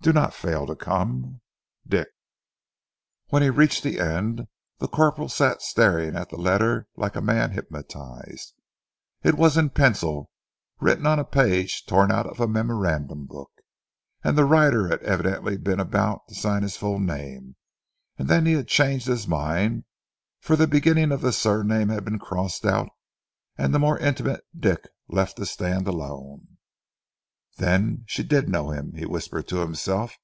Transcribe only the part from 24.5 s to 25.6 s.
"Dick" left to